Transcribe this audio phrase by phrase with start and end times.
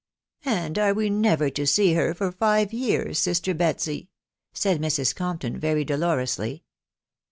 [0.45, 4.09] "And are we never to see her for five years, sister Betsy?"
[4.55, 5.13] tsaid Mrs.
[5.15, 6.63] Corapton very dolorously.